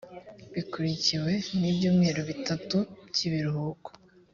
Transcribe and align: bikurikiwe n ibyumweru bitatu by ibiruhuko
bikurikiwe 0.53 1.33
n 1.57 1.61
ibyumweru 1.69 2.21
bitatu 2.29 2.77
by 3.09 3.19
ibiruhuko 3.27 3.89